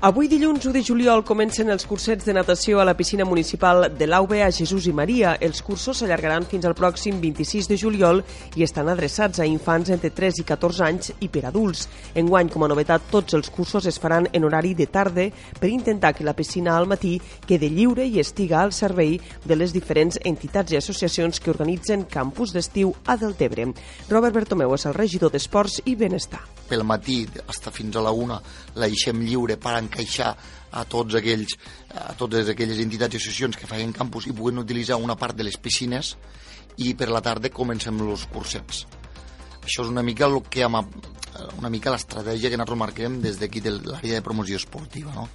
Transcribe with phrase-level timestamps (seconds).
[0.00, 4.06] Avui dilluns 1 de juliol comencen els cursets de natació a la piscina municipal de
[4.06, 5.32] l'AUB a Jesús i Maria.
[5.42, 8.22] Els cursos s'allargaran fins al pròxim 26 de juliol
[8.54, 11.88] i estan adreçats a infants entre 3 i 14 anys i per adults.
[12.14, 15.24] Enguany, com a novetat, tots els cursos es faran en horari de tarda
[15.58, 17.16] per intentar que la piscina al matí
[17.48, 22.54] quede lliure i estiga al servei de les diferents entitats i associacions que organitzen campus
[22.54, 23.66] d'estiu a Deltebre.
[24.14, 26.44] Robert Bertomeu és el regidor d'Esports i Benestar.
[26.68, 27.22] Pel matí,
[27.72, 28.38] fins a la una,
[28.76, 30.34] la deixem lliure per encaixar
[30.70, 31.56] a tots aquells
[31.96, 35.48] a totes aquelles entitats i associacions que feien campus i puguen utilitzar una part de
[35.48, 36.14] les piscines
[36.78, 38.84] i per la tarda comencem els cursets.
[39.64, 43.74] Això és una mica el que una mica l'estratègia que nosaltres marquem des d'aquí de
[43.78, 45.28] l'àrea de promoció esportiva, no?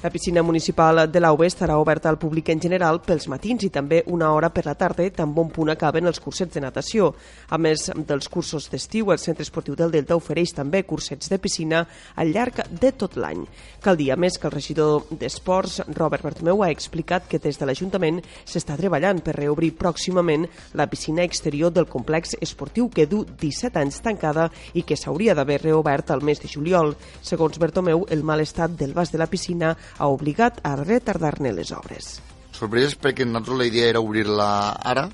[0.00, 4.04] La piscina municipal de l'AUB estarà oberta al públic en general pels matins i també
[4.06, 7.08] una hora per la tarda, tan bon punt acaben els cursets de natació.
[7.50, 11.80] A més dels cursos d'estiu, el Centre Esportiu del Delta ofereix també cursets de piscina
[12.14, 13.40] al llarg de tot l'any.
[13.82, 17.66] Cal dir, a més, que el regidor d'Esports, Robert Bartomeu, ha explicat que des de
[17.66, 20.46] l'Ajuntament s'està treballant per reobrir pròximament
[20.78, 24.46] la piscina exterior del complex esportiu que du 17 anys tancada
[24.78, 26.94] i que s'hauria d'haver reobert al mes de juliol.
[27.18, 31.72] Segons Bartomeu, el mal estat del vas de la piscina ha obligat a retardar-ne les
[31.72, 32.18] obres.
[32.52, 34.48] Sorpreses perquè nosaltres la idea era obrir-la
[34.92, 35.06] ara,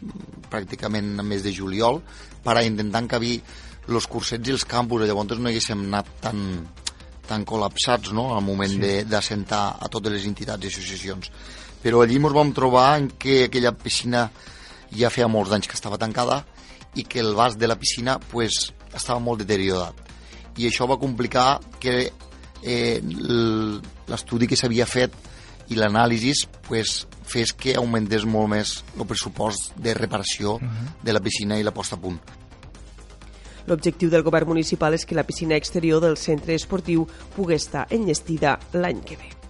[0.50, 2.00] pràcticament a mes de juliol,
[2.44, 3.36] per a intentar encabir
[3.88, 6.40] els cursets i els campus, llavors no haguéssim anat tan,
[7.28, 8.30] tan col·lapsats no?
[8.36, 8.94] al moment sí.
[9.08, 11.30] d'assentar a totes les entitats i associacions.
[11.84, 14.30] Però allí ens vam trobar en que aquella piscina
[14.94, 16.44] ja feia molts anys que estava tancada
[16.94, 20.00] i que el vas de la piscina pues, estava molt deteriorat.
[20.56, 22.12] I això va complicar que
[22.64, 23.00] eh,
[24.08, 25.12] l'estudi que s'havia fet
[25.72, 26.34] i l'anàlisi
[26.66, 30.88] pues, fes que augmentés molt més el pressupost de reparació uh -huh.
[31.02, 32.20] de la piscina i la posta a punt.
[33.66, 38.58] L'objectiu del govern municipal és que la piscina exterior del centre esportiu pugui estar enllestida
[38.72, 39.43] l'any que ve.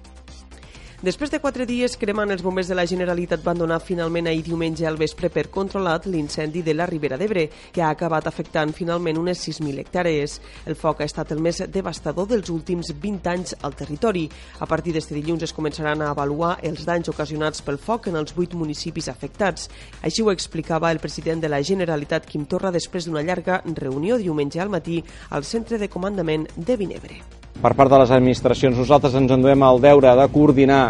[1.05, 4.87] Després de quatre dies cremant, els bombers de la Generalitat van donar finalment ahir diumenge
[4.89, 7.43] al vespre per controlat l'incendi de la Ribera d'Ebre,
[7.75, 10.39] que ha acabat afectant finalment unes 6.000 hectàrees.
[10.65, 14.25] El foc ha estat el més devastador dels últims 20 anys al territori.
[14.65, 18.33] A partir d'este dilluns es començaran a avaluar els danys ocasionats pel foc en els
[18.33, 19.69] vuit municipis afectats.
[20.01, 24.65] Així ho explicava el president de la Generalitat, Quim Torra, després d'una llarga reunió diumenge
[24.65, 28.79] al matí al centre de comandament de Vinebre per part de les administracions.
[28.79, 30.85] Nosaltres ens enduem el deure de coordinar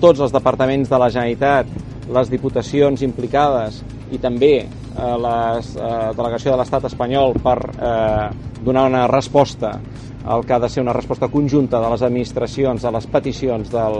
[0.00, 1.70] tots els departaments de la Generalitat,
[2.14, 3.80] les diputacions implicades
[4.12, 4.68] i també eh,
[5.00, 8.28] la eh, delegació de l'Estat espanyol per eh,
[8.64, 9.78] donar una resposta
[10.24, 13.98] al que ha de ser una resposta conjunta de les administracions a les peticions del,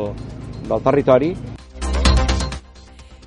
[0.68, 1.34] del territori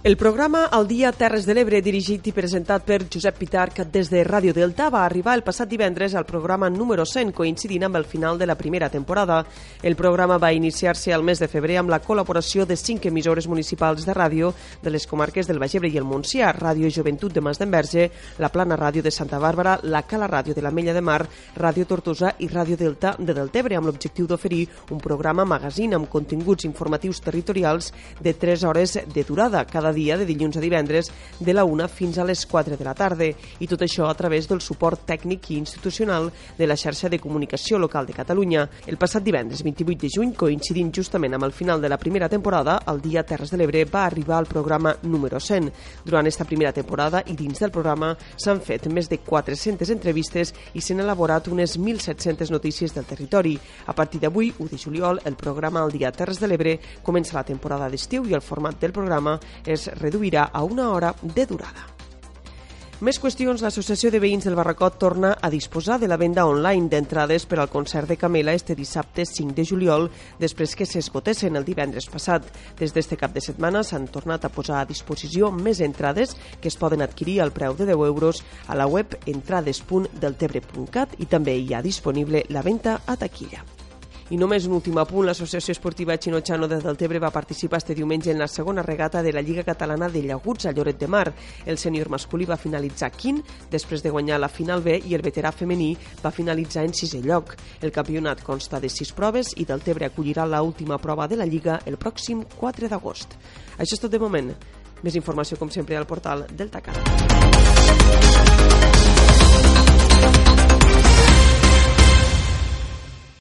[0.08, 4.22] el programa El dia Terres de l'Ebre, dirigit i presentat per Josep Pitarc des de
[4.24, 8.40] Ràdio Delta, va arribar el passat divendres al programa número 100, coincidint amb el final
[8.40, 9.42] de la primera temporada.
[9.84, 14.06] El programa va iniciar-se al mes de febrer amb la col·laboració de cinc emissores municipals
[14.08, 17.60] de ràdio de les comarques del Baix Ebre i el Montsià, Ràdio Joventut de Mas
[17.60, 18.08] d'Enverge,
[18.40, 21.84] la Plana Ràdio de Santa Bàrbara, la Cala Ràdio de la Mella de Mar, Ràdio
[21.84, 27.20] Tortosa i Ràdio Delta de Deltebre, amb l'objectiu d'oferir un programa magazín amb continguts informatius
[27.20, 27.92] territorials
[28.24, 31.10] de 3 hores de durada cada dia de dilluns a divendres
[31.40, 34.48] de la 1 fins a les 4 de la tarda i tot això a través
[34.48, 38.68] del suport tècnic i institucional de la xarxa de comunicació local de Catalunya.
[38.86, 42.78] El passat divendres 28 de juny, coincidint justament amb el final de la primera temporada,
[42.88, 45.72] el dia Terres de l'Ebre va arribar al programa número 100.
[46.06, 50.82] Durant esta primera temporada i dins del programa s'han fet més de 400 entrevistes i
[50.84, 53.58] s'han elaborat unes 1.700 notícies del territori.
[53.88, 57.46] A partir d'avui, 1 de juliol, el programa El dia Terres de l'Ebre comença la
[57.48, 59.38] temporada d'estiu i el format del programa
[60.00, 61.98] reduirà a una hora de durada.
[62.98, 67.46] Més qüestions, l'Associació de Veïns del Barracot torna a disposar de la venda online d'entrades
[67.46, 70.10] per al concert de Camela este dissabte 5 de juliol,
[70.42, 72.50] després que s'esgotessin el divendres passat.
[72.82, 76.82] Des d'este cap de setmana s'han tornat a posar a disposició més entrades que es
[76.82, 81.86] poden adquirir al preu de 10 euros a la web entrades.deltebre.cat i també hi ha
[81.86, 83.77] disponible la venda a taquilla.
[84.28, 88.40] I només un últim apunt, l'Associació Esportiva Xino-Xano de Deltebre va participar este diumenge en
[88.42, 91.32] la segona regata de la Lliga Catalana de Llaguts a Lloret de Mar.
[91.66, 93.40] El sènior masculí va finalitzar quint
[93.72, 97.56] després de guanyar la final B i el veterà femení va finalitzar en sisè lloc.
[97.80, 101.80] El campionat consta de sis proves i Deltebre acollirà la última prova de la Lliga
[101.86, 103.40] el pròxim 4 d'agost.
[103.78, 104.52] Això és tot de moment.
[105.08, 107.00] Més informació, com sempre, al portal Deltacar.